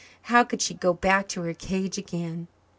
[0.33, 2.47] How could she go back to her cage again?